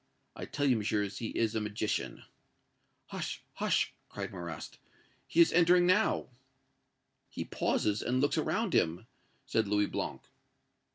I 0.35 0.45
tell 0.45 0.65
you, 0.65 0.77
Messieurs, 0.77 1.19
he 1.19 1.27
is 1.27 1.53
a 1.53 1.61
magician!" 1.61 2.23
"Hush! 3.09 3.43
hush!" 3.53 3.93
cried 4.09 4.31
Marrast; 4.31 4.79
"he 5.27 5.41
is 5.41 5.53
entering 5.53 5.85
now!" 5.85 6.27
"He 7.29 7.45
pauses 7.45 8.01
and 8.01 8.19
looks 8.19 8.39
around 8.39 8.73
him!" 8.73 9.05
said 9.45 9.67
Louis 9.67 9.85
Blanc. 9.85 10.21